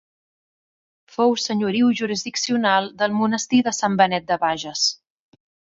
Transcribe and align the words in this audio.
Fou 1.17 1.35
senyoriu 1.43 1.91
jurisdiccional 2.01 2.91
del 3.03 3.17
Monestir 3.21 3.63
de 3.69 3.79
Sant 3.83 4.03
Benet 4.03 4.29
de 4.33 4.41
Bages. 4.47 4.93